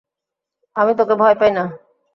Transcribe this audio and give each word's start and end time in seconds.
আমি 0.75 0.91
তোকে 0.99 1.15
ভয় 1.21 1.35
পাই 1.39 1.51
না! 1.57 1.63